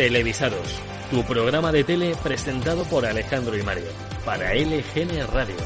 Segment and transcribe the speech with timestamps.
[0.00, 3.84] Televisados, tu programa de tele presentado por Alejandro y Mario,
[4.24, 5.56] para LGN Radio.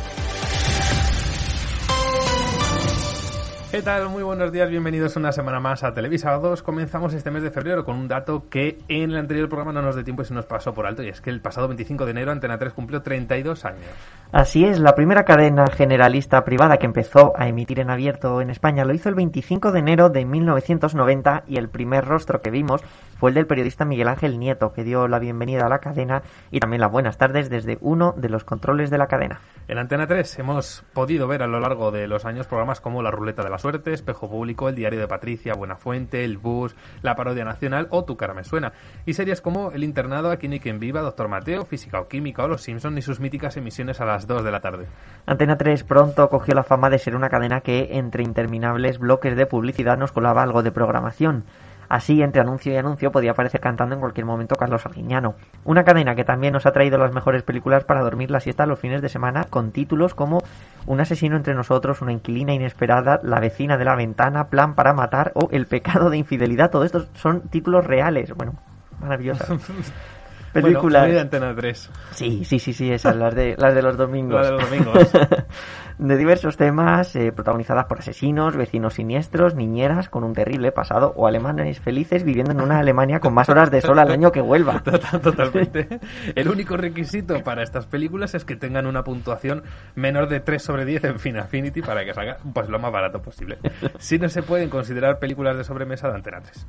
[3.71, 4.09] ¿Qué tal?
[4.09, 6.63] Muy buenos días, bienvenidos una semana más a Televisados.
[6.63, 9.97] Comenzamos este mes de febrero con un dato que en el anterior programa no nos
[9.97, 12.11] dio tiempo y se nos pasó por alto, y es que el pasado 25 de
[12.13, 13.87] enero Antena 3 cumplió 32 años.
[14.31, 18.85] Así es, la primera cadena generalista privada que empezó a emitir en abierto en España
[18.85, 22.81] lo hizo el 25 de enero de 1990 y el primer rostro que vimos
[23.25, 26.61] fue el del periodista Miguel Ángel Nieto, que dio la bienvenida a la cadena y
[26.61, 29.41] también las buenas tardes desde uno de los controles de la cadena.
[29.67, 33.11] En Antena 3 hemos podido ver a lo largo de los años programas como La
[33.11, 37.47] Ruleta de la Suerte, Espejo Público, El Diario de Patricia, Buenafuente, El Bus, La Parodia
[37.47, 38.75] Nacional o Tu cara me suena.
[39.07, 42.49] Y series como El Internado, Aquí ni quien viva, Doctor Mateo, Física o Química o
[42.49, 44.87] Los Simpson y sus míticas emisiones a las 2 de la tarde.
[45.25, 49.47] Antena 3 pronto cogió la fama de ser una cadena que entre interminables bloques de
[49.47, 51.47] publicidad nos colaba algo de programación.
[51.95, 55.37] Así, entre anuncio y anuncio, podía aparecer cantando en cualquier momento Carlos Arguiñano.
[55.65, 58.81] Una cadena que también nos ha traído las mejores películas para dormir la siesta los
[58.81, 60.43] fines de semana, con títulos como
[60.87, 65.31] Un asesino entre nosotros, Una inquilina inesperada, La vecina de la ventana, Plan para matar
[65.37, 66.73] o El pecado de infidelidad.
[66.73, 68.35] Todo estos son títulos reales.
[68.35, 68.55] Bueno,
[69.01, 69.51] maravillosas.
[70.63, 71.03] películas.
[71.03, 71.91] Bueno, muy de Antena 3.
[72.13, 74.41] Sí, sí, sí, sí, esas, las de, las de los domingos.
[74.41, 75.13] La de los domingos.
[75.99, 81.27] de diversos temas, eh, protagonizadas por asesinos, vecinos siniestros, niñeras con un terrible pasado o
[81.27, 84.81] alemanes felices viviendo en una Alemania con más horas de sol al año que Huelva.
[84.85, 86.01] Total- Totalmente.
[86.35, 89.63] El único requisito para estas películas es que tengan una puntuación
[89.95, 93.23] menor de 3 sobre 10 en Fin Affinity para que salga pues, lo más barato
[93.23, 93.59] posible.
[93.99, 96.67] Si no se pueden considerar películas de sobremesa de Antena 3.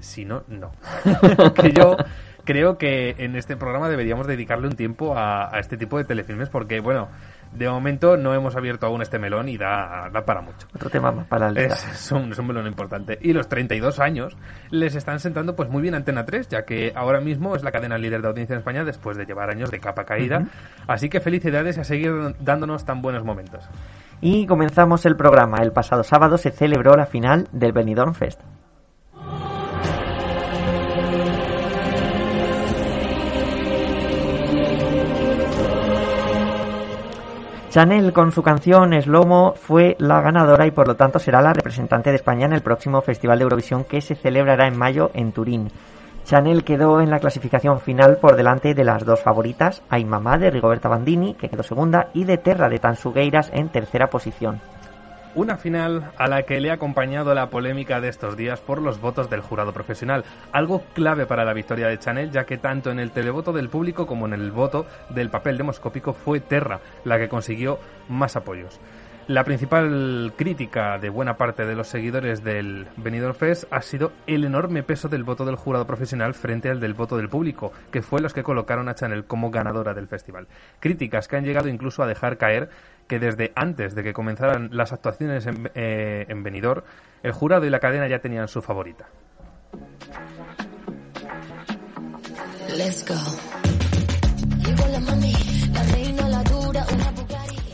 [0.00, 0.72] Si no, no.
[1.54, 1.96] que yo
[2.44, 6.48] creo que en este programa deberíamos dedicarle un tiempo a, a este tipo de telefilmes
[6.48, 7.08] porque, bueno,
[7.52, 10.66] de momento no hemos abierto aún este melón y da, da para mucho.
[10.74, 11.90] Otro tema más para la lista.
[11.90, 13.18] Es, es un, es un melón importante.
[13.20, 14.36] Y los 32 años
[14.70, 17.98] les están sentando pues muy bien Antena 3, ya que ahora mismo es la cadena
[17.98, 20.46] líder de audiencia en España después de llevar años de capa caída.
[20.86, 23.68] Así que felicidades a seguir dándonos tan buenos momentos.
[24.20, 25.58] Y comenzamos el programa.
[25.62, 28.40] El pasado sábado se celebró la final del Benidorm Fest.
[37.72, 42.10] Chanel con su canción Slomo fue la ganadora y por lo tanto será la representante
[42.10, 45.70] de España en el próximo Festival de Eurovisión que se celebrará en mayo en Turín.
[46.26, 50.50] Chanel quedó en la clasificación final por delante de las dos favoritas, Ay Mamá de
[50.50, 54.60] Rigoberta Bandini, que quedó segunda, y de Terra de Tansugueiras en tercera posición.
[55.34, 59.00] Una final a la que le ha acompañado la polémica de estos días por los
[59.00, 62.98] votos del jurado profesional, algo clave para la victoria de Chanel, ya que tanto en
[63.00, 67.30] el televoto del público como en el voto del papel demoscópico fue Terra la que
[67.30, 67.78] consiguió
[68.10, 68.78] más apoyos.
[69.28, 74.44] La principal crítica de buena parte de los seguidores del Benidorm Fest ha sido el
[74.44, 78.20] enorme peso del voto del jurado profesional frente al del voto del público, que fue
[78.20, 80.48] los que colocaron a Chanel como ganadora del festival.
[80.80, 82.68] Críticas que han llegado incluso a dejar caer
[83.06, 86.82] que desde antes de que comenzaran las actuaciones en, eh, en Benidorm,
[87.22, 89.06] el jurado y la cadena ya tenían su favorita.
[92.76, 93.14] Let's go.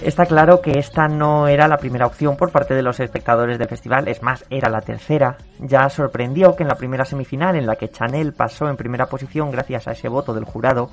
[0.03, 3.69] Está claro que esta no era la primera opción por parte de los espectadores del
[3.69, 5.37] festival, es más, era la tercera.
[5.59, 9.51] Ya sorprendió que en la primera semifinal, en la que Chanel pasó en primera posición
[9.51, 10.89] gracias a ese voto del jurado,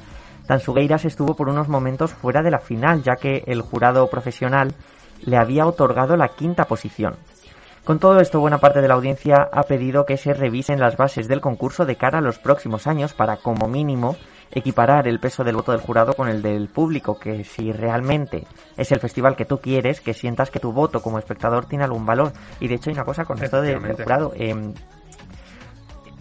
[0.47, 4.73] Tansugueiras estuvo por unos momentos fuera de la final, ya que el jurado profesional
[5.21, 7.15] le había otorgado la quinta posición.
[7.83, 11.27] Con todo esto, buena parte de la audiencia ha pedido que se revisen las bases
[11.27, 14.15] del concurso de cara a los próximos años para, como mínimo,
[14.55, 18.91] equiparar el peso del voto del jurado con el del público, que si realmente es
[18.91, 22.31] el festival que tú quieres, que sientas que tu voto como espectador tiene algún valor.
[22.59, 24.31] Y de hecho hay una cosa con esto de- del jurado.
[24.35, 24.73] em,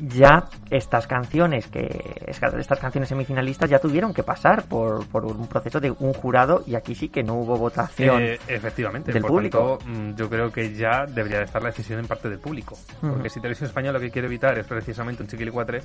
[0.00, 5.81] ya estas canciones que estas canciones semifinalistas ya tuvieron que pasar por, por un proceso
[5.81, 9.78] de un jurado y aquí sí que no hubo votación Eh, efectivamente, del por público.
[9.78, 12.77] tanto, mm, yo creo que ya debería de estar la decisión en parte del público.
[13.00, 15.81] Porque si Televisión Española lo que quiere evitar es precisamente un chiquilicuatre,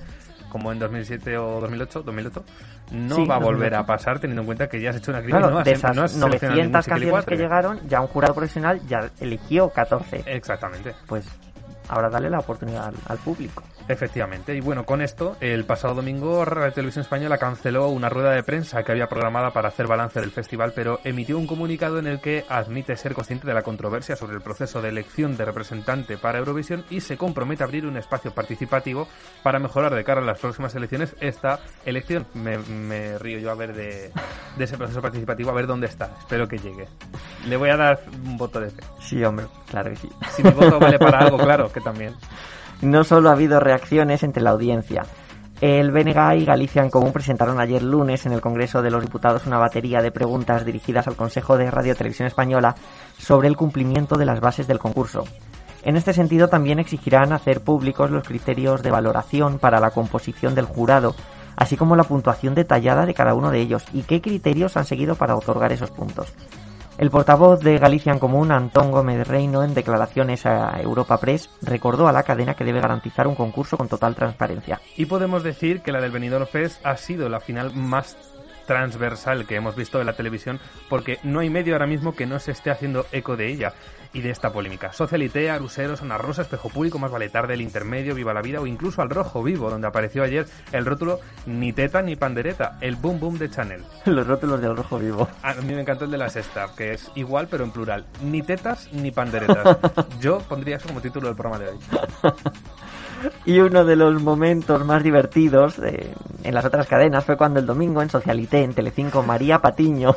[0.49, 2.43] como en 2007 o 2008, 2008
[2.91, 3.77] no Sí, va a volver 2008.
[3.79, 5.37] a pasar teniendo en cuenta que ya has hecho una crisis.
[5.37, 8.33] Claro, no de esas no has seleccionado 900 ningún canciones que llegaron, ya un jurado
[8.33, 10.23] profesional ya eligió 14.
[10.25, 10.93] Exactamente.
[11.07, 11.25] Pues
[11.89, 13.63] ahora dale la oportunidad al, al público.
[13.87, 14.55] Efectivamente.
[14.55, 18.83] Y bueno, con esto, el pasado domingo Radio Televisión Española canceló una rueda de prensa
[18.83, 22.45] que había programada para hacer balance del festival, pero emitió un comunicado en el que
[22.47, 26.85] admite ser consciente de la controversia sobre el proceso de elección de representante para Eurovisión
[26.91, 29.07] y se compromete a abrir un espacio participativo
[29.41, 32.27] para mejorar de cara a las próximas elecciones esta elección.
[32.35, 34.11] Me, me río yo a ver de,
[34.55, 36.11] de ese proceso participativo, a ver dónde está.
[36.19, 36.87] Espero que llegue.
[37.47, 38.83] Le voy a dar un voto de fe.
[38.99, 40.09] Sí, hombre, claro que sí.
[40.35, 42.13] Si mi voto vale para algo, claro, que también.
[42.81, 45.03] No solo ha habido reacciones entre la audiencia.
[45.61, 49.45] El BNG y Galicia en Común presentaron ayer lunes en el Congreso de los Diputados
[49.45, 52.75] una batería de preguntas dirigidas al Consejo de Radio Televisión Española
[53.17, 55.25] sobre el cumplimiento de las bases del concurso.
[55.83, 60.65] En este sentido, también exigirán hacer públicos los criterios de valoración para la composición del
[60.65, 61.13] jurado,
[61.57, 65.15] así como la puntuación detallada de cada uno de ellos y qué criterios han seguido
[65.15, 66.33] para otorgar esos puntos.
[66.99, 72.09] El portavoz de Galicia en Común, Antón Gómez Reino, en declaraciones a Europa Press, recordó
[72.09, 74.81] a la cadena que debe garantizar un concurso con total transparencia.
[74.97, 78.17] Y podemos decir que la del Benidorm Fest ha sido la final más
[78.67, 80.59] transversal que hemos visto en la televisión
[80.89, 83.73] porque no hay medio ahora mismo que no se esté haciendo eco de ella
[84.13, 84.91] y de esta polémica.
[84.93, 88.67] Socialité, Aruseros, Ana Rosa, Espejo Público, Más Vale Tarde, El Intermedio, Viva la Vida o
[88.67, 93.19] incluso al Rojo Vivo, donde apareció ayer el rótulo Ni teta ni pandereta, el boom
[93.19, 93.83] boom de Chanel.
[94.05, 95.27] Los rótulos del Rojo Vivo.
[95.43, 98.05] A mí me encantó el de la sexta, que es igual pero en plural.
[98.23, 99.77] Ni tetas ni panderetas.
[100.19, 101.79] Yo pondría eso como título del programa de hoy.
[103.45, 106.13] Y uno de los momentos más divertidos eh,
[106.43, 110.15] en las otras cadenas fue cuando el domingo en Socialité, en Telecinco, María Patiño.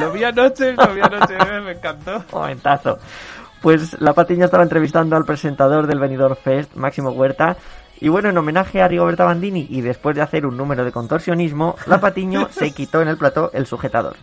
[0.00, 1.36] lo vi anoche, lo vi anoche,
[1.80, 2.24] encantó.
[2.32, 2.98] Momentazo.
[3.60, 7.56] Pues la Patiño estaba entrevistando al presentador del Benidorm Fest, Máximo Huerta,
[8.00, 11.76] y bueno, en homenaje a Rigoberta Bandini y después de hacer un número de contorsionismo,
[11.86, 14.16] la Patiño se quitó en el plató el sujetador.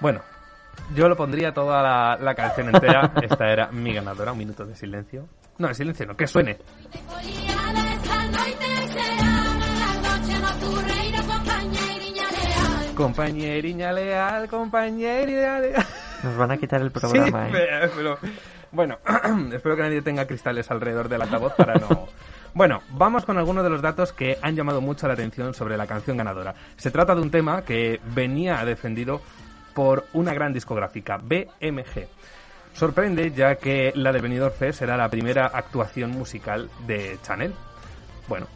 [0.00, 0.20] Bueno,
[0.94, 3.12] yo lo pondría toda la, la canción entera.
[3.22, 5.26] Esta era mi ganadora, un minuto de silencio.
[5.58, 6.58] No, de silencio no, que suene.
[12.96, 15.84] Compañeriña leal, compañeriña leal.
[16.22, 17.90] Nos van a quitar el programa, Sí, ¿eh?
[17.96, 18.18] pero-
[18.70, 18.98] bueno,
[19.52, 22.08] espero que nadie tenga cristales alrededor del altavoz para no...
[22.54, 25.86] Bueno, vamos con algunos de los datos que han llamado mucho la atención sobre la
[25.88, 26.54] canción ganadora.
[26.76, 29.20] Se trata de un tema que venía defendido
[29.74, 32.06] por una gran discográfica, BMG.
[32.74, 37.54] Sorprende ya que la del Benidorm Fest será la primera actuación musical de Chanel.
[38.28, 38.46] Bueno,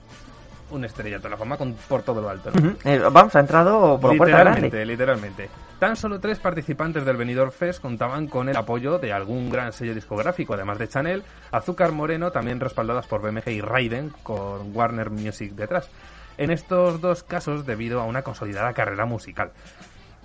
[0.71, 2.51] un estrellato de la fama con, por todo lo alto.
[2.51, 2.75] ¿no?
[2.85, 4.87] Eh, vamos, ha entrado por Literalmente, grande.
[4.87, 5.51] literalmente.
[5.79, 9.95] Tan solo tres participantes del Benidorm Fest contaban con el apoyo de algún gran sello
[9.95, 11.23] discográfico, además de Chanel,
[11.53, 15.89] Azúcar Moreno, también respaldadas por BMG y Raiden, con Warner Music detrás.
[16.37, 19.53] En estos dos casos, debido a una consolidada carrera musical.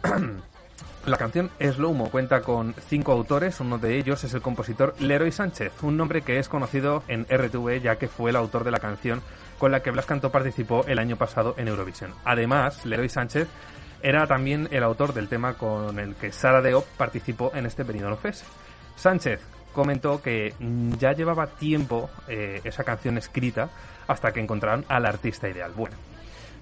[1.05, 5.33] La canción Slow Mo cuenta con cinco autores, uno de ellos es el compositor Leroy
[5.33, 8.79] Sánchez, un nombre que es conocido en RTV ya que fue el autor de la
[8.79, 9.21] canción
[9.57, 12.13] con la que Blas Cantó participó el año pasado en Eurovisión.
[12.23, 13.47] Además, Leroy Sánchez
[14.01, 18.17] era también el autor del tema con el que Sara Deop participó en este Benidorm
[18.17, 18.45] Fest.
[18.95, 19.41] Sánchez
[19.73, 20.53] comentó que
[20.99, 23.69] ya llevaba tiempo eh, esa canción escrita
[24.07, 25.71] hasta que encontraron al artista ideal.
[25.75, 25.95] Bueno,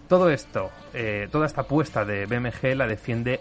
[0.08, 3.40] todo esto, eh, toda esta apuesta de BMG la defiende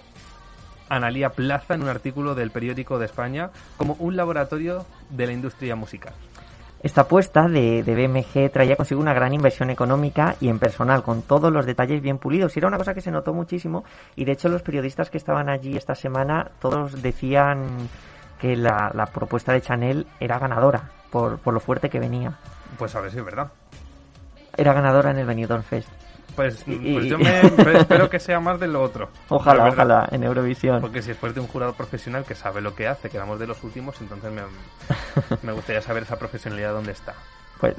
[0.91, 5.77] Analía Plaza en un artículo del periódico de España como un laboratorio de la industria
[5.77, 6.13] musical.
[6.83, 11.23] Esta apuesta de, de BMG traía consigo una gran inversión económica y en personal, con
[11.23, 12.57] todos los detalles bien pulidos.
[12.57, 13.85] Y era una cosa que se notó muchísimo.
[14.17, 17.67] Y de hecho, los periodistas que estaban allí esta semana, todos decían
[18.41, 22.39] que la, la propuesta de Chanel era ganadora por, por lo fuerte que venía.
[22.79, 23.53] Pues a ver si es verdad.
[24.57, 25.89] Era ganadora en el Benidorm Fest.
[26.41, 29.09] Pues, Y- pues y- yo me, me espero que sea más de lo otro.
[29.29, 29.75] Ojalá, verdad.
[29.79, 30.81] ojalá, en Eurovisión.
[30.81, 33.63] Porque si después de un jurado profesional que sabe lo que hace, quedamos de los
[33.63, 34.43] últimos, entonces me,
[35.43, 37.15] me gustaría saber esa profesionalidad dónde está.
[37.61, 37.75] Pues,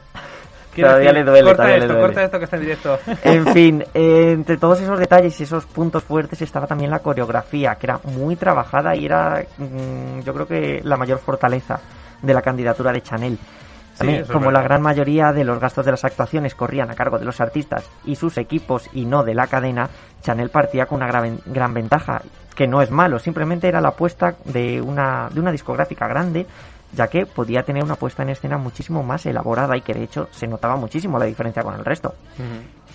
[0.75, 2.07] Todavía decir, le duele, corta todavía le esto, duele.
[2.07, 2.99] corta esto que está en directo.
[3.23, 7.75] En fin, eh, entre todos esos detalles y esos puntos fuertes estaba también la coreografía,
[7.75, 11.79] que era muy trabajada y era, mm, yo creo que la mayor fortaleza
[12.21, 13.37] de la candidatura de Chanel.
[14.01, 14.53] También, como verdad.
[14.53, 17.89] la gran mayoría de los gastos de las actuaciones corrían a cargo de los artistas
[18.05, 19.89] y sus equipos y no de la cadena,
[20.21, 22.21] Chanel partía con una gran, gran ventaja,
[22.55, 26.45] que no es malo, simplemente era la apuesta de una, de una discográfica grande,
[26.93, 30.27] ya que podía tener una puesta en escena muchísimo más elaborada y que de hecho
[30.31, 32.13] se notaba muchísimo la diferencia con el resto.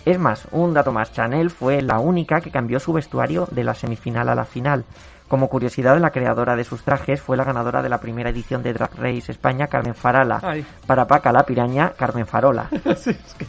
[0.05, 3.75] Es más, un dato más, Chanel fue la única que cambió su vestuario de la
[3.75, 4.85] semifinal a la final.
[5.29, 8.73] Como curiosidad, la creadora de sus trajes fue la ganadora de la primera edición de
[8.73, 10.41] Drag Race España, Carmen Farala.
[10.43, 10.65] Ay.
[10.87, 12.69] Para Paca la piraña, Carmen Farola.
[12.97, 13.47] Sí, es, que,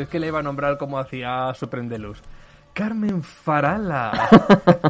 [0.00, 2.20] es que le iba a nombrar como hacía Sorprendeluz.
[2.72, 4.28] Carmen Farala.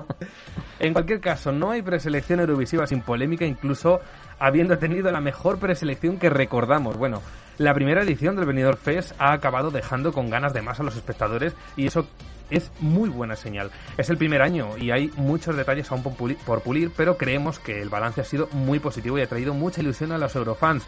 [0.79, 4.01] en cualquier caso, no hay preselección Eurovisiva sin polémica, incluso
[4.39, 6.97] habiendo tenido la mejor preselección que recordamos.
[6.97, 7.21] Bueno,
[7.59, 10.97] la primera edición del Benidorm Fest ha acabado dejando con ganas de más a los
[10.97, 12.07] espectadores y eso
[12.51, 13.71] es muy buena señal.
[13.97, 17.89] Es el primer año y hay muchos detalles aún por pulir, pero creemos que el
[17.89, 20.85] balance ha sido muy positivo y ha traído mucha ilusión a los eurofans.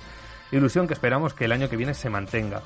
[0.51, 2.63] Ilusión que esperamos que el año que viene se mantenga.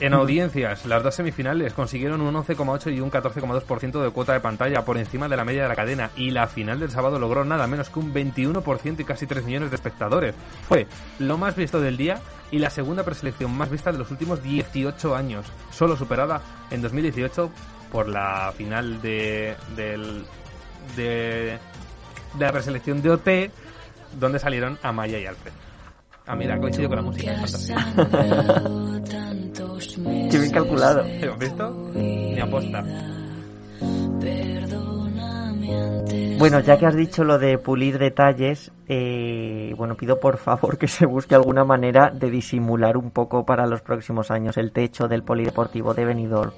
[0.00, 4.82] En audiencias, las dos semifinales consiguieron un 11,8 y un 14,2% de cuota de pantalla
[4.82, 7.66] por encima de la media de la cadena y la final del sábado logró nada
[7.66, 10.34] menos que un 21% y casi 3 millones de espectadores.
[10.66, 10.86] Fue
[11.18, 12.18] lo más visto del día
[12.50, 16.40] y la segunda preselección más vista de los últimos 18 años, solo superada
[16.70, 17.50] en 2018
[17.90, 20.24] por la final de, del,
[20.96, 21.58] de,
[22.38, 23.28] de la preselección de OT,
[24.18, 25.52] donde salieron Amaya y Alfred.
[26.26, 27.34] Ah, mira, coincidió con la música.
[30.30, 31.00] Qué bien calculado.
[31.00, 31.90] ¿Has visto?
[31.94, 32.84] Ni aposta.
[36.38, 40.88] Bueno, ya que has dicho lo de pulir detalles, eh, bueno, pido por favor que
[40.88, 45.22] se busque alguna manera de disimular un poco para los próximos años el techo del
[45.22, 46.52] polideportivo de Benidorm,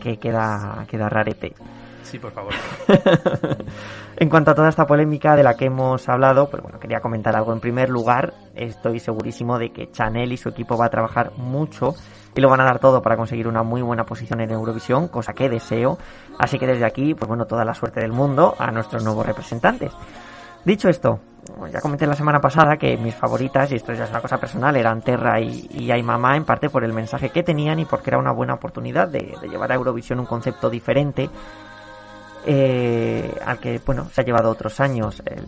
[0.00, 1.54] que queda, queda rarete.
[2.02, 2.52] Sí, por favor.
[4.16, 7.36] en cuanto a toda esta polémica de la que hemos hablado, pues bueno, quería comentar
[7.36, 7.52] algo.
[7.52, 11.94] En primer lugar, estoy segurísimo de que Chanel y su equipo va a trabajar mucho
[12.34, 15.34] y lo van a dar todo para conseguir una muy buena posición en Eurovisión, cosa
[15.34, 15.98] que deseo.
[16.36, 19.92] Así que desde aquí, pues bueno, toda la suerte del mundo a nuestros nuevos representantes.
[20.64, 21.20] Dicho esto,
[21.68, 24.76] ya comenté la semana pasada que mis favoritas, y esto ya es una cosa personal,
[24.76, 28.10] eran Terra y, y Ay Mamá, en parte por el mensaje que tenían y porque
[28.10, 31.28] era una buena oportunidad de, de llevar a Eurovisión un concepto diferente
[32.46, 35.44] eh, al que bueno se ha llevado otros años el,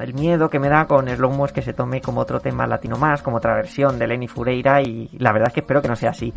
[0.00, 2.66] el miedo que me da con el Slow es que se tome como otro tema
[2.66, 5.88] latino más como otra versión de Lenny Fureira y la verdad es que espero que
[5.88, 6.32] no sea así.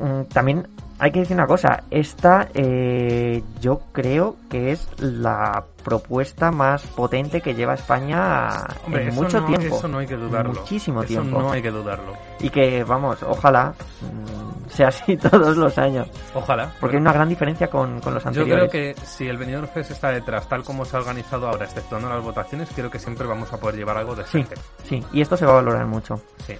[0.00, 0.66] Mm, también
[0.98, 7.40] hay que decir una cosa esta eh, yo creo que es la propuesta más potente
[7.40, 8.48] que lleva España
[8.84, 10.52] Hombre, en mucho no- tiempo Eso no hay que dudarlo.
[10.54, 12.12] muchísimo Eso tiempo no hay que dudarlo.
[12.40, 16.72] y que vamos ojalá mm, sea así todos los años Ojalá.
[16.80, 19.68] porque hay una gran diferencia con, con los Yo anteriores creo que si el Benidorm
[19.68, 23.26] Fest está detrás, tal como se ha organizado ahora, exceptuando las votaciones, creo que siempre
[23.26, 24.44] vamos a poder llevar algo de Sí,
[24.84, 26.20] sí, y esto se va a valorar mucho.
[26.46, 26.54] Sí.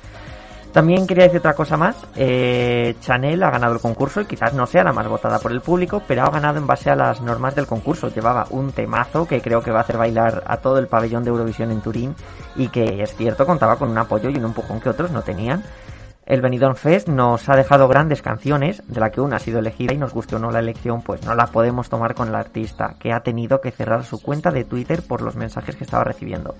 [0.73, 1.97] También quería decir otra cosa más.
[2.15, 5.61] Eh, Chanel ha ganado el concurso y quizás no sea la más votada por el
[5.61, 8.09] público, pero ha ganado en base a las normas del concurso.
[8.09, 11.31] Llevaba un temazo que creo que va a hacer bailar a todo el pabellón de
[11.31, 12.15] Eurovisión en Turín
[12.55, 15.65] y que es cierto contaba con un apoyo y un empujón que otros no tenían.
[16.29, 19.95] El Benidorm Fest nos ha dejado grandes canciones, de la que una ha sido elegida
[19.95, 22.97] y nos guste o no la elección, pues no la podemos tomar con la artista,
[23.01, 26.55] que ha tenido que cerrar su cuenta de Twitter por los mensajes que estaba recibiendo.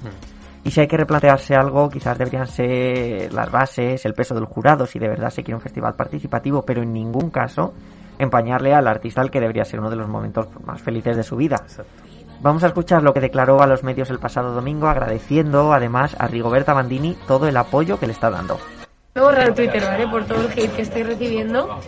[0.65, 4.87] Y si hay que replantearse algo, quizás deberían ser las bases, el peso del jurado,
[4.87, 7.73] si de verdad se quiere un festival participativo, pero en ningún caso
[8.19, 11.37] empañarle al artista al que debería ser uno de los momentos más felices de su
[11.37, 11.57] vida.
[11.63, 12.09] Exacto.
[12.41, 16.29] Vamos a escuchar lo que declaró a los medios el pasado domingo, agradeciendo además a
[16.29, 18.59] Rigoberta Bandini todo el apoyo que le está dando.
[19.15, 20.07] Voy a borrar Twitter, ¿vale?
[20.07, 21.81] Por todo el hate que estoy recibiendo.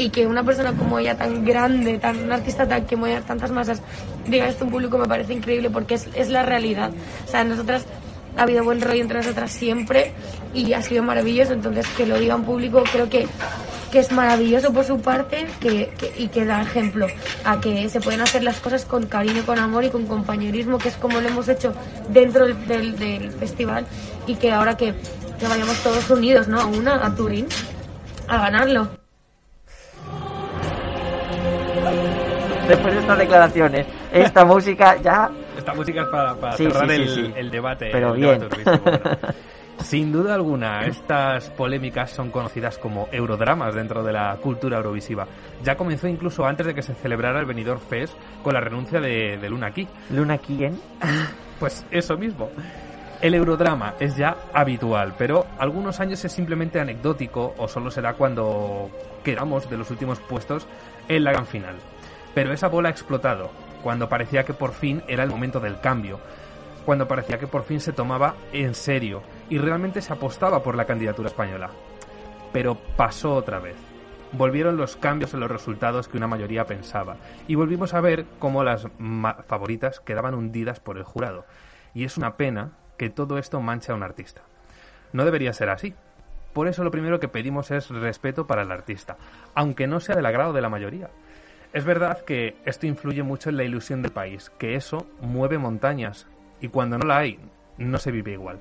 [0.00, 3.20] Y que una persona como ella, tan grande, tan una artista tan, que mueve a
[3.20, 3.82] tantas masas,
[4.26, 6.90] diga esto en público me parece increíble porque es, la realidad.
[7.26, 7.84] O sea, nosotras
[8.36, 10.12] ha habido buen rollo entre nosotras siempre
[10.54, 11.52] y ha sido maravilloso.
[11.52, 13.26] Entonces, que lo diga en público creo que,
[13.92, 17.06] que es maravilloso por su parte que, y que da ejemplo
[17.44, 20.88] a que se pueden hacer las cosas con cariño, con amor y con compañerismo, que
[20.88, 21.74] es como lo hemos hecho
[22.08, 23.84] dentro del, del- del festival
[24.26, 24.94] y que ahora que,
[25.38, 26.58] que vayamos todos unidos, ¿no?
[26.58, 27.46] A una, a Turín,
[28.28, 28.99] a ganarlo.
[32.70, 35.28] Después de estas declaraciones, esta música ya...
[35.58, 37.88] Esta música es para, para Sí, cerrar sí, sí, el, debate.
[37.90, 38.38] Pero el bien.
[38.38, 39.18] debate turístico, bueno.
[39.80, 45.26] Sin duda alguna, estas polémicas son conocidas como eurodramas dentro de la cultura eurovisiva.
[45.64, 49.36] Ya comenzó incluso antes de que se celebrara el Benidorm Fest con la renuncia de,
[49.38, 49.88] de Luna Key.
[50.10, 50.78] Luna Kien.
[51.58, 52.50] Pues eso mismo.
[53.20, 58.88] El eurodrama es ya habitual, pero algunos años es simplemente anecdótico o solo será cuando
[59.24, 60.66] quedamos de los últimos puestos
[61.08, 61.74] en la gran final.
[62.34, 63.50] Pero esa bola ha explotado,
[63.82, 66.20] cuando parecía que por fin era el momento del cambio,
[66.84, 70.86] cuando parecía que por fin se tomaba en serio y realmente se apostaba por la
[70.86, 71.70] candidatura española.
[72.52, 73.76] Pero pasó otra vez.
[74.32, 77.16] Volvieron los cambios en los resultados que una mayoría pensaba
[77.48, 78.86] y volvimos a ver cómo las
[79.46, 81.46] favoritas quedaban hundidas por el jurado.
[81.94, 84.42] Y es una pena que todo esto manche a un artista.
[85.12, 85.94] No debería ser así.
[86.52, 89.16] Por eso lo primero que pedimos es respeto para el artista,
[89.54, 91.10] aunque no sea del agrado de la mayoría.
[91.72, 96.26] Es verdad que esto influye mucho en la ilusión del país, que eso mueve montañas
[96.60, 97.38] y cuando no la hay,
[97.78, 98.58] no se vive igual.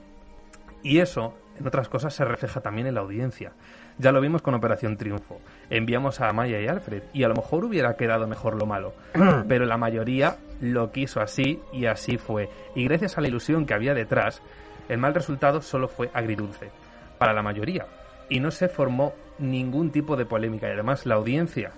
[0.83, 3.53] Y eso, en otras cosas, se refleja también en la audiencia.
[3.97, 5.41] Ya lo vimos con Operación Triunfo.
[5.69, 8.93] Enviamos a Amaya y Alfred y a lo mejor hubiera quedado mejor lo malo.
[9.47, 12.49] Pero la mayoría lo quiso así y así fue.
[12.75, 14.41] Y gracias a la ilusión que había detrás,
[14.87, 16.69] el mal resultado solo fue agridulce.
[17.17, 17.87] Para la mayoría.
[18.29, 20.69] Y no se formó ningún tipo de polémica.
[20.69, 21.71] Y además la audiencia,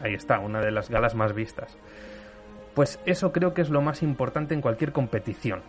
[0.00, 1.76] ahí está, una de las galas más vistas.
[2.74, 5.62] Pues eso creo que es lo más importante en cualquier competición.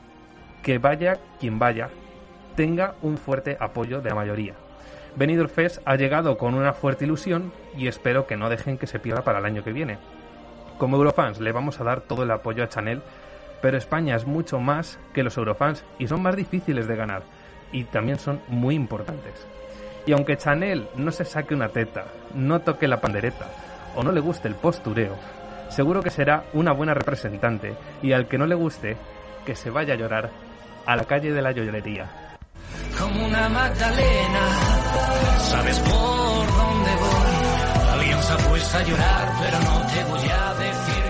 [0.62, 1.90] Que vaya quien vaya,
[2.56, 4.56] tenga un fuerte apoyo de la mayoría.
[5.16, 9.00] Benidorm Fest ha llegado con una fuerte ilusión y espero que no dejen que se
[9.00, 9.98] pierda para el año que viene.
[10.78, 13.02] Como Eurofans le vamos a dar todo el apoyo a Chanel,
[13.62, 17.24] pero España es mucho más que los Eurofans y son más difíciles de ganar
[17.72, 19.48] y también son muy importantes.
[20.06, 22.06] Y aunque Chanel no se saque una teta,
[22.36, 23.48] no toque la pandereta
[23.98, 25.16] o no le guste el postureo,
[25.70, 28.96] seguro que será una buena representante y al que no le guste,
[29.46, 30.30] que se vaya a llorar
[30.86, 32.38] a la calle de la llorería.
[32.98, 34.50] como una Magdalena.
[35.40, 37.86] Sabes por dónde voy.
[37.86, 41.07] La alianza puesta a llorar, pero no te voy a decir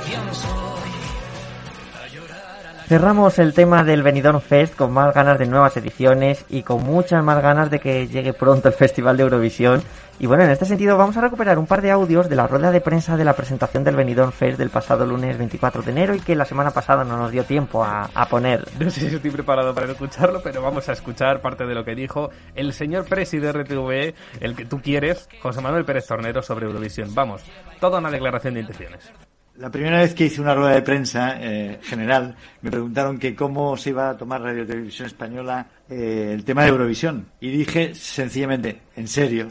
[2.87, 7.21] Cerramos el tema del Benidorm Fest con más ganas de nuevas ediciones y con muchas
[7.21, 9.83] más ganas de que llegue pronto el Festival de Eurovisión.
[10.19, 12.71] Y bueno, en este sentido vamos a recuperar un par de audios de la rueda
[12.71, 16.21] de prensa de la presentación del Benidorm Fest del pasado lunes 24 de enero y
[16.21, 18.65] que la semana pasada no nos dio tiempo a, poner.
[18.79, 21.93] No sé si estoy preparado para escucharlo, pero vamos a escuchar parte de lo que
[21.93, 26.67] dijo el señor Presi de RTVE, el que tú quieres, José Manuel Pérez Tornero, sobre
[26.67, 27.13] Eurovisión.
[27.13, 27.43] Vamos,
[27.81, 29.11] toda una declaración de intenciones.
[29.57, 33.75] La primera vez que hice una rueda de prensa eh, general, me preguntaron que cómo
[33.75, 37.25] se iba a tomar Radio Televisión Española eh, el tema de Eurovisión.
[37.39, 39.47] Y dije sencillamente, en serio.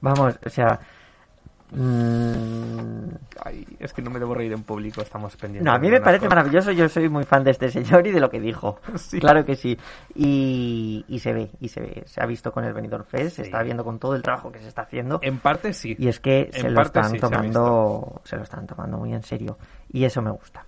[0.00, 0.78] Vamos, o sea...
[1.72, 3.08] mm,
[3.44, 5.66] Ay, es que no me debo reír en público, estamos pendientes.
[5.66, 6.36] No, a mí me parece cosas.
[6.36, 8.80] maravilloso, yo soy muy fan de este señor y de lo que dijo.
[9.02, 9.18] Sí.
[9.18, 9.76] Claro que sí.
[10.14, 12.02] Y, y se ve, y se ve.
[12.06, 14.60] Se ha visto con el Benidorm Fest, se está viendo con todo el trabajo que
[14.60, 15.18] se está haciendo.
[15.22, 15.96] En parte sí.
[15.98, 19.12] Y es que se lo están sí, se ha tomando, se lo están tomando muy
[19.12, 19.58] en serio.
[19.88, 20.64] Y eso me gusta.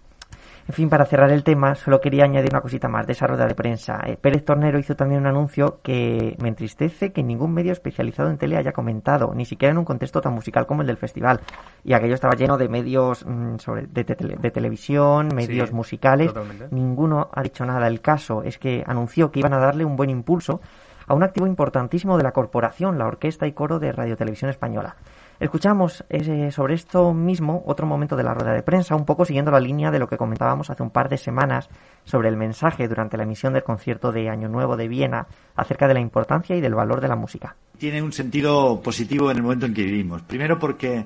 [0.67, 3.47] En fin, para cerrar el tema, solo quería añadir una cosita más de esa rueda
[3.47, 4.01] de prensa.
[4.07, 8.39] Eh, Pérez Tornero hizo también un anuncio que me entristece que ningún medio especializado en
[8.39, 11.41] tele haya comentado, ni siquiera en un contexto tan musical como el del festival.
[11.85, 16.29] Y aquello estaba lleno de medios mm, sobre, de, de televisión, medios Sí, musicales.
[16.29, 16.69] totalmente.
[16.71, 17.87] Ninguno ha dicho nada.
[17.87, 20.63] El caso es que anunció que iban a darle un buen impulso
[21.07, 24.97] a un activo importantísimo de la corporación, la Orquesta y Coro de Radio Televisión Española.
[25.41, 29.51] Escuchamos eh, sobre esto mismo otro momento de la rueda de prensa, un poco siguiendo
[29.51, 31.69] la línea de lo que comentábamos hace un par de semanas
[32.05, 35.27] sobre el mensaje durante la emisión del concierto de Año Nuevo de Viena
[35.57, 37.57] acerca de la importancia y del valor de la música.
[37.79, 40.23] Tiene un sentido positivo en el momento en que vivimos.
[40.23, 41.05] Primero porque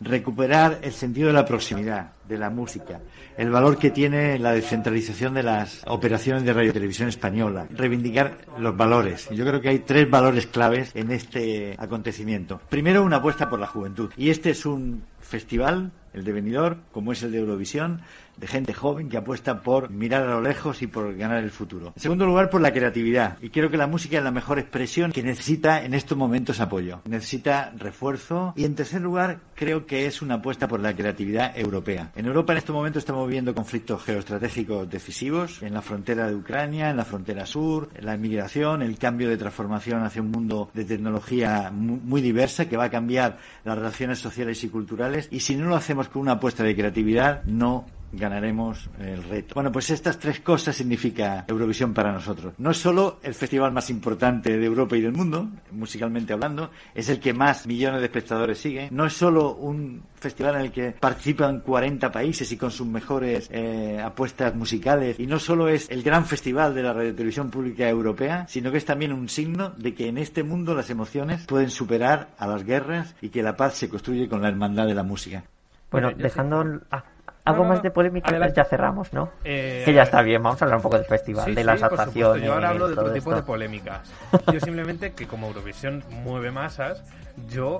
[0.00, 3.00] recuperar el sentido de la proximidad, de la música,
[3.36, 8.76] el valor que tiene la descentralización de las operaciones de Radio Televisión Española, reivindicar los
[8.76, 9.28] valores.
[9.30, 12.60] Yo creo que hay tres valores claves en este acontecimiento.
[12.70, 14.10] Primero, una apuesta por la juventud.
[14.16, 18.00] Y este es un festival, el de Benidorm, como es el de Eurovisión,
[18.40, 21.92] de gente joven que apuesta por mirar a lo lejos y por ganar el futuro.
[21.94, 23.36] En segundo lugar, por la creatividad.
[23.42, 27.02] Y creo que la música es la mejor expresión que necesita en estos momentos apoyo.
[27.06, 28.54] Necesita refuerzo.
[28.56, 32.12] Y en tercer lugar, creo que es una apuesta por la creatividad europea.
[32.16, 36.90] En Europa en estos momentos estamos viviendo conflictos geoestratégicos decisivos en la frontera de Ucrania,
[36.90, 40.84] en la frontera sur, en la inmigración, el cambio de transformación hacia un mundo de
[40.84, 45.28] tecnología mu- muy diversa que va a cambiar las relaciones sociales y culturales.
[45.30, 49.54] Y si no lo hacemos con una apuesta de creatividad, no ganaremos el reto.
[49.54, 52.54] Bueno, pues estas tres cosas significa Eurovisión para nosotros.
[52.58, 57.08] No es solo el festival más importante de Europa y del mundo, musicalmente hablando, es
[57.08, 58.88] el que más millones de espectadores sigue.
[58.90, 63.48] No es solo un festival en el que participan 40 países y con sus mejores
[63.50, 65.18] eh, apuestas musicales.
[65.18, 68.84] Y no solo es el gran festival de la radiotelevisión pública europea, sino que es
[68.84, 73.14] también un signo de que en este mundo las emociones pueden superar a las guerras
[73.20, 75.44] y que la paz se construye con la hermandad de la música.
[75.90, 77.04] Bueno, dejando ah,
[77.44, 78.54] algo no, más de polémica, Adelante.
[78.56, 79.30] ya cerramos, ¿no?
[79.44, 81.82] Eh, Que ya está bien, vamos a hablar un poco del festival, Sí, de las
[81.82, 82.44] actuaciones.
[82.44, 83.36] Yo ahora hablo de otro tipo esto.
[83.36, 84.12] de polémicas.
[84.52, 87.02] Yo simplemente que como Eurovisión mueve masas,
[87.48, 87.78] yo,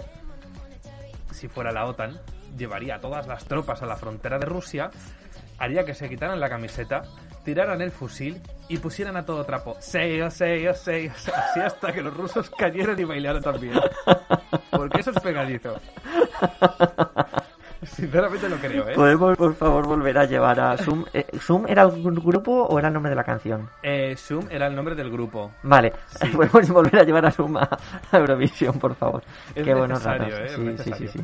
[1.33, 2.19] si fuera la OTAN,
[2.57, 4.91] llevaría a todas las tropas a la frontera de Rusia,
[5.59, 7.03] haría que se quitaran la camiseta,
[7.45, 9.77] tiraran el fusil y pusieran a todo trapo.
[9.81, 13.79] Sei, oh, sei, oh, sei, oh, así hasta que los rusos cayeran y bailaran también.
[14.71, 15.79] Porque eso es pegadizo.
[17.87, 18.95] Sinceramente lo creo, ¿eh?
[18.95, 21.05] ¿Podemos, por favor, volver a llevar a Zoom?
[21.15, 21.91] Eh, ¿Zoom era el
[22.21, 23.69] grupo o era el nombre de la canción?
[23.83, 25.51] Eh, Zoom era el nombre del grupo.
[25.63, 25.93] Vale,
[26.37, 27.69] podemos volver a llevar a Zoom a,
[28.13, 29.23] a Eurovisión, por favor.
[29.55, 30.29] Es Qué buenos ratos.
[30.31, 30.49] ¿eh?
[30.55, 31.21] Sí, sí, sí, sí.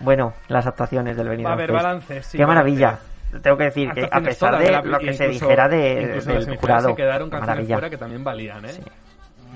[0.00, 1.82] Bueno, las actuaciones del Benidorm Va a haber Fest.
[1.84, 2.98] balances, sí, Qué maravilla.
[3.42, 6.88] Tengo que decir que a pesar de la- lo que se dijera de, del jurado,
[6.88, 7.74] se quedaron canciones maravilla.
[7.76, 8.72] fuera que también valían, ¿eh?
[8.72, 8.82] Sí.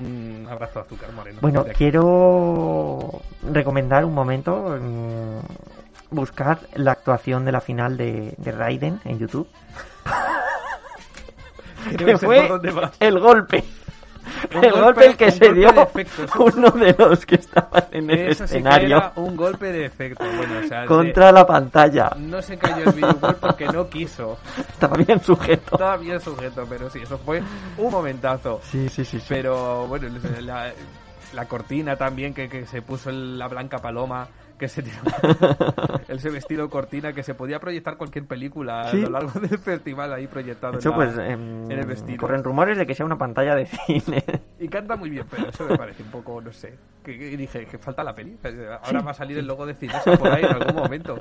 [0.01, 1.39] Un abrazo azúcar moreno.
[1.41, 3.21] Bueno, quiero
[3.53, 5.39] recomendar un momento mm,
[6.15, 9.49] buscar la actuación de la final de, de Raiden en YouTube.
[11.99, 12.93] Que fue por dónde vas.
[12.99, 13.63] el golpe.
[14.55, 15.87] Un el golpe- golpe, el que se dio de
[16.39, 19.85] uno de los que estaban en el Eso sí que escenario era un golpe de
[19.85, 20.25] efecto.
[20.25, 22.11] Bueno, o sea, de- contra la pantalla.
[22.17, 24.39] no se cayó el videogol porque no quiso.
[24.59, 25.75] Estaba bien sujeto.
[25.75, 27.43] Estaba bien sujeto, pero sí, eso fue
[27.77, 28.61] un momentazo.
[28.65, 29.19] Sí, sí, sí.
[29.21, 29.27] sí.
[29.29, 30.09] Pero bueno,
[30.41, 30.73] la-
[31.35, 34.27] la cortina también que, que se puso en la blanca paloma,
[34.65, 34.97] que se tiró
[36.09, 39.03] ese vestido cortina que se podía proyectar cualquier película Sí.
[39.03, 41.87] a lo largo del festival ahí proyectado De en, hecho, la- pues em, en el
[41.87, 42.19] vestido.
[42.19, 44.25] corren rumores de que sea una pantalla de cine.
[44.59, 46.79] Y canta muy bien, pero eso me parece un poco, no sé.
[47.03, 48.39] Que, que dije que falta la peli.
[48.83, 51.21] Ahora va a salir el logo de Cinesa por ahí en algún momento.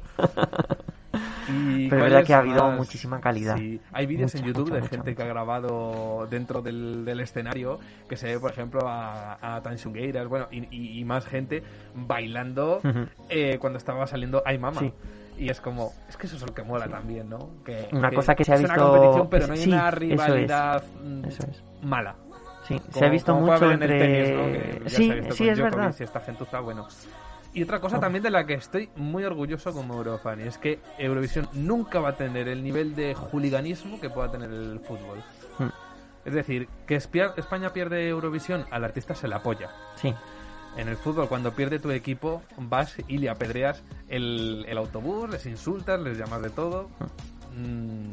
[1.53, 2.77] Y Pero es ¿cuál verdad que ha habido más?
[2.77, 3.57] muchísima calidad.
[3.57, 5.15] Sí, hay vídeos en YouTube mucha, de mucha, gente mucha.
[5.17, 10.27] que ha grabado dentro del, del escenario, que se ve, por ejemplo, a, a Tanshungueiras,
[10.27, 11.63] bueno, y, y- y más gente
[11.95, 13.05] bailando Ujú.
[13.29, 14.79] eh, cuando estaba saliendo Ay Mama.
[14.81, 14.93] Sí.
[15.37, 17.49] Y es como, es que eso es lo que mola también, ¿no?
[17.65, 19.79] Que, Una cosa que se ha es visto- una competición, pero no hay sí, una
[19.89, 19.99] eso es.
[19.99, 21.63] rivalidad mm, Eso es.
[21.81, 22.15] mala.
[22.67, 23.99] Sí, se Como- ha visto mucho haber en el entre...
[23.99, 24.83] tenis, ¿no?
[24.83, 25.95] Que sí, se sí, es Djokovic verdad.
[25.99, 26.87] y esta gentuza, bueno.
[27.53, 30.79] Y otra cosa también de la que estoy muy orgulloso como Eurofan y es que
[30.97, 35.19] Eurovisión nunca va a tener el nivel de juliganismo que pueda tener el fútbol.
[35.59, 35.69] Mm.
[36.25, 39.69] Es decir, que España pierde Eurovisión, al artista se le apoya.
[39.97, 40.13] Sí.
[40.77, 45.45] En el fútbol, cuando pierde tu equipo, vas y le apedreas el, el autobús, les
[45.45, 46.89] insultas, les llamas de todo.
[47.55, 48.09] Mm,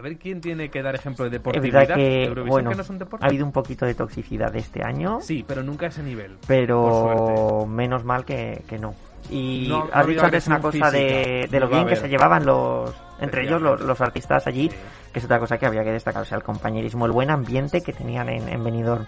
[0.00, 1.80] a ver quién tiene que dar ejemplo de Es deportividad.
[1.80, 3.24] verdad que, Eurovisión, bueno, que no es un deporte.
[3.24, 6.36] ha habido un poquito de toxicidad este año, Sí, pero nunca a ese nivel.
[6.46, 8.94] pero menos mal que, que no.
[9.28, 11.86] Y No- no ha has habido dicho antes una cosa de, de lo no bien
[11.86, 14.76] que se llevaban los entre ellos los, los artistas allí, Sí.
[15.12, 17.82] que es otra cosa que había que destacar, o sea, el compañerismo, el buen ambiente
[17.82, 19.04] que tenían en, en Benidorm.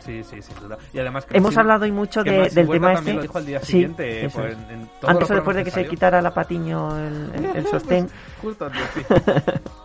[0.00, 0.76] Sí, sí, sin duda.
[0.92, 3.14] Y además que Hemos sí, hablado hoy mucho que de- del tema este.
[3.14, 4.58] lo dijo al día Sí, eh, pues, es.
[4.58, 5.90] en, en Antes o después de que programas se salió.
[5.90, 8.08] quitara la Patiño el, el- el sostén,
[8.42, 9.00] Justo antes, sí.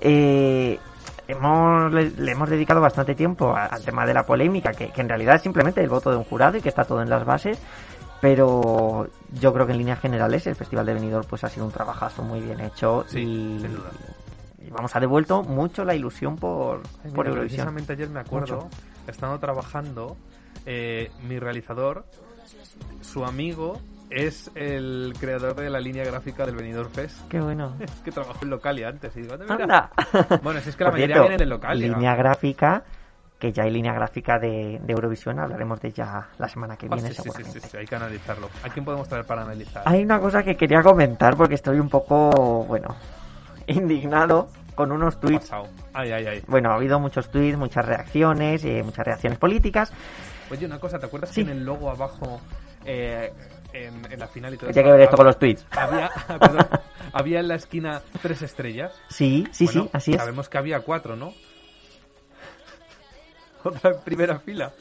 [0.00, 0.78] eh,
[1.26, 5.00] hemos, le, le hemos dedicado bastante tiempo a- al tema de la polémica, que, que
[5.00, 7.24] en realidad es simplemente el voto de un jurado y que está todo en las
[7.24, 7.58] bases.
[8.20, 9.06] Pero
[9.40, 12.22] yo creo que en líneas generales el Festival de Benidorm pues ha sido un trabajazo
[12.22, 13.90] muy bien hecho Sí, y, sin duda.
[14.66, 17.66] y vamos, ha devuelto mucho la ilusión por, Ay, por mira, Eurovisión.
[17.66, 18.68] Precisamente ayer me acuerdo,
[19.06, 20.16] estando trabajando,
[20.66, 22.04] eh, mi realizador,
[23.02, 23.78] su amigo,
[24.10, 27.16] es el creador de la línea gráfica del Benidorm Fest.
[27.28, 27.74] Qué bueno.
[27.80, 29.16] Es que trabajó en Localia antes.
[29.16, 29.90] Y digo, "Anda, mira".
[30.12, 30.38] Anda.
[30.42, 31.88] Bueno, si es que la Por mayoría vienen en Localia.
[31.88, 32.82] Línea gráfica,
[33.38, 36.94] que ya hay línea gráfica de, de Eurovisión, hablaremos de ella la semana que Ah,
[36.94, 37.60] viene sí, sí, sí, seguramente.
[37.60, 38.48] sí, sí, hay que analizarlo.
[38.64, 39.82] ¿A quién podemos traer para analizar?
[39.86, 42.88] Hay una cosa que quería comentar porque estoy un poco, bueno,
[43.66, 45.50] indignado con unos ¿Qué ha tweets.
[45.50, 45.68] pasado?
[45.92, 46.42] Ay, ay, ay.
[46.46, 49.92] Bueno, ha habido muchos tweets, muchas reacciones, eh, muchas reacciones políticas.
[50.50, 52.40] Oye, una cosa, ¿te acuerdas que en el logo abajo,
[52.84, 53.32] eh,
[53.72, 55.66] en, en la final y todo eso, que ver esto con los tweets.
[55.70, 56.66] Había, perdón,
[57.12, 58.92] había en la esquina tres estrellas.
[59.08, 60.18] Sí, sí, Bueno, sí, así es.
[60.18, 61.34] Sabemos que había cuatro, ¿no?
[63.64, 64.72] Otra en primera fila.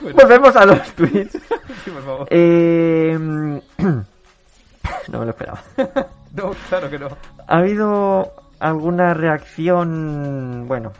[0.00, 1.38] Volvemos a los tweets.
[1.84, 2.26] Sí, por favor.
[2.30, 5.62] Eh, no me lo esperaba.
[6.30, 7.08] No, claro que no.
[7.46, 10.92] Ha habido alguna reacción, bueno,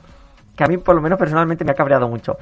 [0.56, 2.38] que a mí por lo menos personalmente me ha cabreado mucho.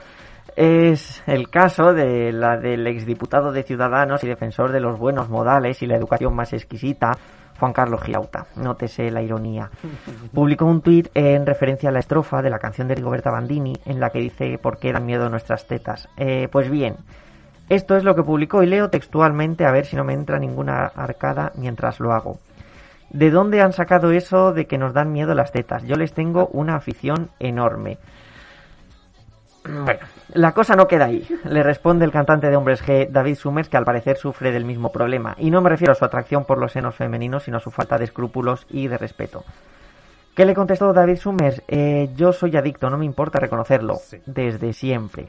[0.57, 5.83] Es el caso de la del exdiputado de Ciudadanos y defensor de los buenos modales
[5.83, 7.13] y la educación más exquisita,
[7.61, 8.47] Juan Carlos Girauta.
[8.57, 9.71] Nótese la ironía.
[10.33, 14.01] Publicó un tuit en referencia a la estrofa de la canción de Rigoberta Bandini en
[14.01, 16.09] la que dice ¿Por qué dan miedo nuestras tetas?
[16.17, 16.97] Eh, pues bien,
[17.69, 20.87] esto es lo que publicó y leo textualmente a ver si no me entra ninguna
[20.87, 22.39] arcada mientras lo hago.
[23.11, 25.83] ¿De dónde han sacado eso de que nos dan miedo las tetas?
[25.85, 27.99] Yo les tengo una afición enorme.
[29.67, 30.01] Bueno,
[30.35, 31.27] la cosa no queda ahí.
[31.45, 34.93] Le responde el cantante de Hombres G, David Summers, que al parecer sufre del mismo
[34.93, 35.35] problema.
[35.39, 37.99] Y no me refiero a su atracción por los senos femeninos, sino a su falta
[37.99, 39.45] de escrúpulos y de respeto.
[40.35, 41.63] ¿Qué le contestó David Summers?
[41.69, 43.97] Eh, yo soy adicto, no me importa reconocerlo.
[43.97, 44.19] Sí.
[44.27, 45.29] Desde siempre.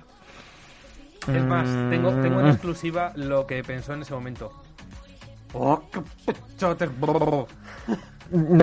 [1.34, 2.50] Es más, tengo, tengo en Mm.
[2.50, 4.52] exclusiva lo que pensó en ese momento.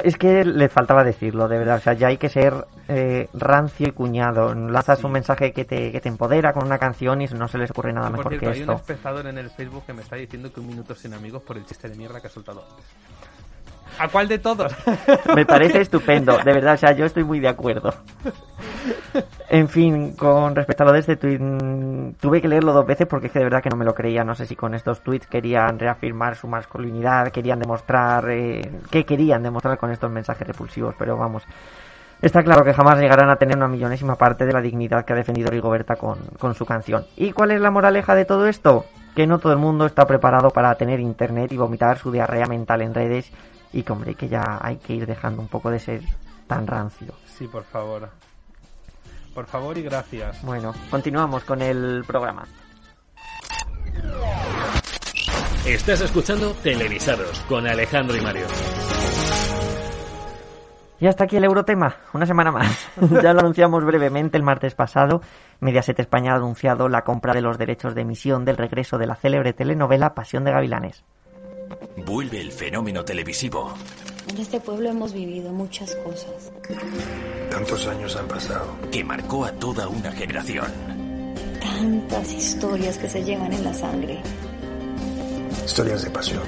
[0.03, 1.77] Es que le faltaba decirlo, de verdad.
[1.77, 2.53] O sea, ya hay que ser
[2.89, 4.55] eh, rancio y cuñado.
[4.55, 5.07] Lanzas Sí.
[5.07, 7.93] un mensaje que te, que te empodera con una canción y no se les ocurre
[7.93, 8.73] nada Por mejor cierto, que hay un esto.
[8.83, 11.65] espectador en el Facebook que me está diciendo que un minuto sin amigos por el
[11.65, 12.85] chiste de mierda que ha soltado antes.
[13.99, 14.75] ¿A cuál de todos?
[15.37, 16.75] Me parece estupendo, de verdad.
[16.75, 17.95] O sea, yo estoy muy de acuerdo.
[19.49, 23.07] En fin, con respecto a lo de este tweet, mm, tuve que leerlo dos veces
[23.07, 24.25] porque es que de verdad que no me lo creía.
[24.25, 29.43] No sé si con estos tweets querían reafirmar su masculinidad, querían demostrar eh, qué querían
[29.43, 31.43] demostrar con estos mensajes repulsivos, pero vamos.
[32.23, 35.17] Está claro que jamás llegarán a tener una millonésima parte de la dignidad que ha
[35.17, 37.05] defendido Rigoberta con, con su canción.
[37.17, 38.87] ¿Y cuál es la moraleja de todo esto?
[39.15, 42.81] Que no todo el mundo está preparado para tener internet y vomitar su diarrea mental
[42.81, 43.31] en redes
[43.75, 46.01] y que hombre, que ya hay que ir dejando un poco de ser
[46.47, 47.13] tan rancio.
[47.27, 48.09] Sí, por favor.
[49.35, 50.43] Por favor y gracias.
[50.43, 52.47] Bueno, continuamos con el programa.
[55.67, 58.47] Estás escuchando Televisados con Alejandro y Mario.
[61.01, 62.89] Y hasta aquí el Eurotema, una semana más.
[63.23, 65.21] ya lo anunciamos brevemente el martes pasado.
[65.61, 69.17] Mediaset España ha anunciado la compra de los derechos de emisión del regreso de la
[69.17, 71.05] célebre telenovela Pasión de Gavilanes.
[72.07, 73.75] Vuelve el fenómeno televisivo.
[74.29, 76.51] En este pueblo hemos vivido muchas cosas.
[77.51, 78.67] Tantos años han pasado.
[78.91, 80.67] Que marcó a toda una generación.
[81.61, 84.21] Tantas historias que se llevan en la sangre.
[85.65, 86.43] Historias de pasión.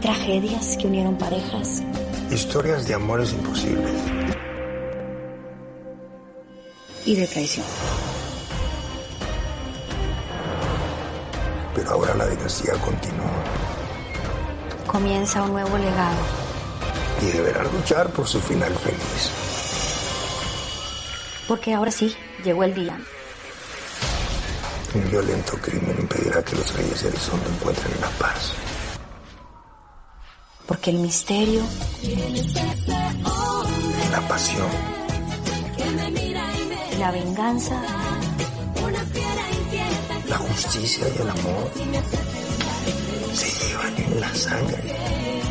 [0.00, 1.82] Tragedias que unieron parejas.
[2.30, 3.92] Historias de amores imposibles.
[7.04, 7.66] Y de traición.
[11.74, 13.44] Pero ahora la dinastía continúa.
[14.86, 16.43] Comienza un nuevo legado.
[17.22, 19.30] Y deberá luchar por su final feliz.
[21.48, 22.98] Porque ahora sí, llegó el día.
[24.94, 28.52] Un violento crimen impedirá que los reyes de Elizondo encuentren la paz.
[30.66, 31.62] Porque el misterio,
[34.10, 34.68] La pasión,
[36.98, 37.82] la venganza,
[40.28, 41.70] la justicia y el amor
[43.34, 45.43] se llevan en la sangre.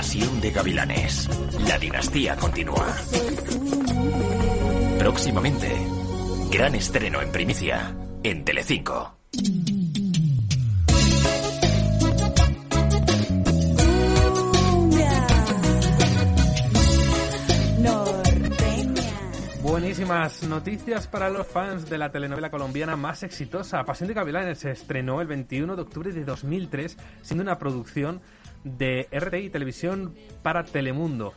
[0.00, 1.28] Pasión de Gavilanes.
[1.68, 2.86] La dinastía continúa.
[4.98, 5.68] Próximamente,
[6.50, 9.18] gran estreno en primicia en Telecinco.
[19.62, 23.84] Buenísimas noticias para los fans de la telenovela colombiana más exitosa.
[23.84, 28.22] Pasión de Gavilanes se estrenó el 21 de octubre de 2003, siendo una producción
[28.64, 31.32] de RTI Televisión para Telemundo.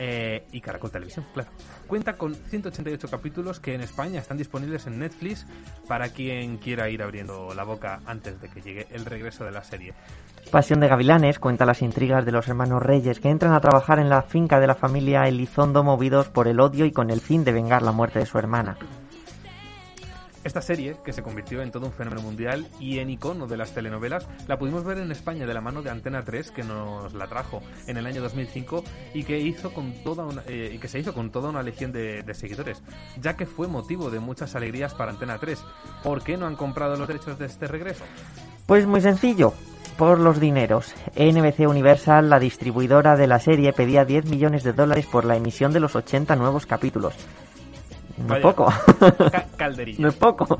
[0.00, 1.50] eh, y Caracol Televisión, claro.
[1.88, 5.44] Cuenta con 188 capítulos que en España están disponibles en Netflix
[5.88, 9.64] para quien quiera ir abriendo la boca antes de que llegue el regreso de la
[9.64, 9.94] serie.
[10.52, 14.08] Pasión de Gavilanes cuenta las intrigas de los hermanos Reyes que entran a trabajar en
[14.08, 17.52] la finca de la familia Elizondo movidos por el odio y con el fin de
[17.52, 18.78] vengar la muerte de su hermana.
[20.48, 23.72] Esta serie, que se convirtió en todo un fenómeno mundial y en icono de las
[23.72, 27.26] telenovelas, la pudimos ver en España de la mano de Antena 3, que nos la
[27.26, 28.82] trajo en el año 2005
[29.12, 32.32] y que, hizo con toda eh, que se hizo con toda una legión de, de
[32.32, 32.82] seguidores,
[33.20, 35.62] ya que fue motivo de muchas alegrías para Antena 3.
[36.02, 38.04] ¿Por qué no han comprado los derechos de este regreso?
[38.64, 39.52] Pues muy sencillo,
[39.98, 40.94] por los dineros.
[41.14, 45.74] NBC Universal, la distribuidora de la serie, pedía 10 millones de dólares por la emisión
[45.74, 47.14] de los 80 nuevos capítulos.
[48.26, 48.72] No es poco.
[49.56, 49.98] Calderilla.
[50.00, 50.58] no es poco.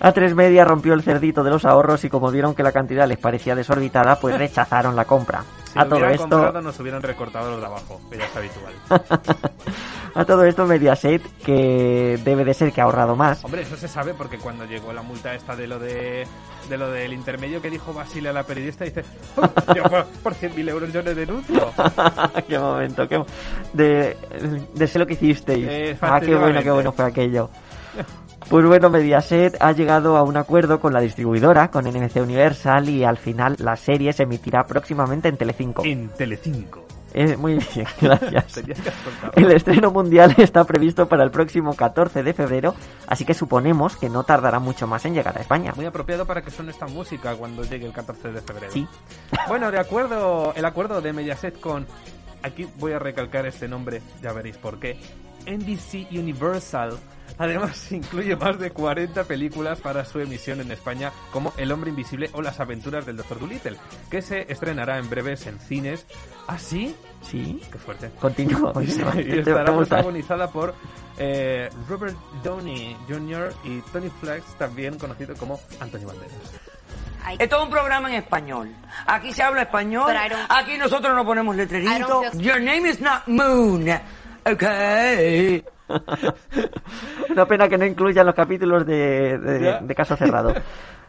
[0.00, 3.18] A3 Media rompió el cerdito de los ahorros y como vieron que la cantidad les
[3.18, 5.44] parecía desorbitada, pues rechazaron la compra.
[5.72, 8.36] Si a lo todo esto, comprado nos hubieran recortado los de abajo, que ya es
[8.36, 8.74] habitual.
[10.14, 13.86] a todo esto Mediaset, que debe de ser que ha ahorrado más, Hombre, eso se
[13.86, 16.26] sabe porque cuando llegó la multa esta de lo de,
[16.68, 19.04] de lo del intermedio que dijo Basile a la periodista, dice,
[19.36, 19.42] "Oh,
[19.74, 21.72] yo por, por 100.000 euros yo le denuncio.
[22.48, 23.22] qué momento, qué
[23.72, 24.16] de,
[24.74, 25.66] de sé lo que hicisteis.
[25.68, 27.48] Eh, ah, qué bueno, qué bueno fue aquello.
[28.48, 33.04] Pues bueno, Mediaset ha llegado a un acuerdo con la distribuidora, con NBC Universal, y
[33.04, 35.84] al final la serie se emitirá próximamente en Telecinco.
[35.84, 36.84] En Telecinco.
[37.12, 38.56] Eh, muy bien, gracias.
[39.36, 42.74] El estreno mundial está previsto para el próximo 14 de febrero,
[43.06, 45.72] así que suponemos que no tardará mucho más en llegar a España.
[45.76, 48.72] Muy apropiado para que suene esta música cuando llegue el 14 de febrero.
[48.72, 48.86] Sí.
[49.48, 51.86] Bueno, de acuerdo, el acuerdo de Mediaset con,
[52.42, 54.96] aquí voy a recalcar este nombre, ya veréis por qué,
[55.46, 56.98] NBC Universal.
[57.38, 62.28] Además, incluye más de 40 películas para su emisión en España, como El hombre invisible
[62.32, 63.38] o Las aventuras del Dr.
[63.40, 63.76] Dolittle,
[64.10, 66.06] que se estrenará en breves en cines.
[66.48, 66.94] ¿Ah, sí?
[67.22, 67.60] Sí.
[67.70, 68.10] Qué fuerte.
[68.20, 68.72] Continúa.
[68.82, 68.86] y
[69.24, 70.74] te estará protagonizada por
[71.18, 73.54] eh, Robert Downey Jr.
[73.64, 76.34] y Tony Flex, también conocido como Antonio Banderas.
[77.38, 78.74] Esto es un programa en español.
[79.06, 80.10] Aquí se habla español.
[80.48, 82.08] Aquí nosotros no ponemos I letrerito.
[82.08, 83.86] don't feel- Your name is not Moon.
[84.52, 85.64] Okay.
[87.30, 90.54] Una pena que no incluya los capítulos de, de- caso cerrado.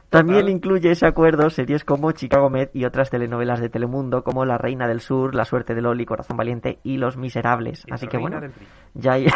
[0.10, 4.58] También incluye ese acuerdo series como Chicago Med y otras telenovelas de Telemundo como La
[4.58, 7.86] Reina del Sur, La Suerte de Loli, Corazón Valiente y Los Miserables.
[7.90, 8.52] Así que bueno, hay,
[9.26, 9.34] ya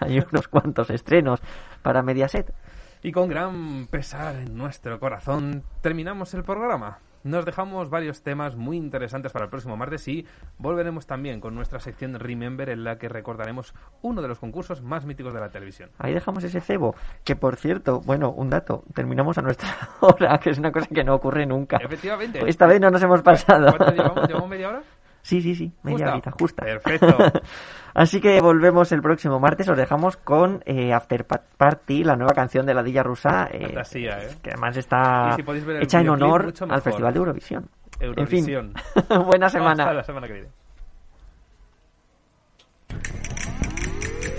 [0.00, 1.40] hay unos cuantos estrenos
[1.82, 2.54] para Mediaset.
[3.02, 7.00] Y con gran pesar en nuestro corazón, terminamos el programa.
[7.24, 10.26] Nos dejamos varios temas muy interesantes para el próximo martes y
[10.58, 15.06] volveremos también con nuestra sección Remember en la que recordaremos uno de los concursos más
[15.06, 15.88] míticos de la televisión.
[15.98, 20.50] Ahí dejamos ese cebo, que por cierto, bueno, un dato, terminamos a nuestra hora, que
[20.50, 21.78] es una cosa que no ocurre nunca.
[21.78, 22.42] Efectivamente.
[22.46, 23.74] Esta vez no nos hemos pasado.
[23.74, 24.28] ¿Cuánto llevamos?
[24.28, 24.82] ¿Llevamos media hora?
[25.24, 26.12] Sí, sí, sí, media Justa.
[26.12, 26.62] horita, justa.
[26.64, 27.16] Perfecto.
[27.94, 32.34] Así que volvemos el próximo martes, os dejamos con eh, After Pa- Party, la nueva
[32.34, 34.28] canción de la Dilla Rusa, eh, Fantasía, ¿eh?
[34.42, 35.42] que además está si
[35.80, 36.82] hecha en honor al.
[36.82, 37.70] Festival de Eurovisión.
[38.00, 38.74] En fin, Eurovisión.
[39.24, 39.84] buena semana.
[39.84, 40.48] Hasta la semana que viene.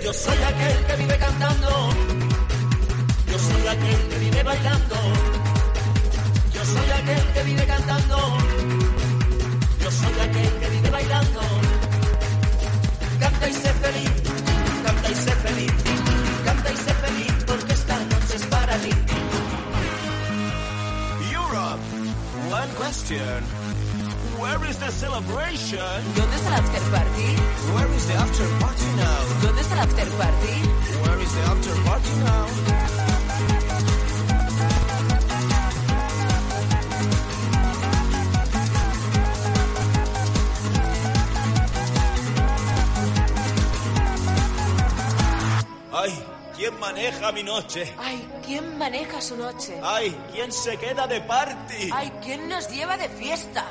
[0.04, 1.68] Yo soy aquel que vive cantando.
[3.26, 4.94] Yo soy aquel que vive bailando.
[6.54, 8.85] Yo soy aquel que vive cantando.
[25.66, 27.36] ¿Dónde está el after party?
[27.74, 29.42] Where is the after party now?
[29.42, 30.54] ¿Dónde está el after party?
[31.02, 32.46] Where is the after party now?
[45.92, 46.12] Ay,
[46.56, 47.92] ¿quién maneja mi noche?
[47.98, 49.80] Ay, ¿quién maneja su noche?
[49.82, 51.90] Ay, ¿quién se queda de party?
[51.92, 53.66] Ay, ¿quién nos lleva de fiesta?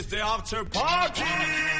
[0.00, 1.79] Is the after party?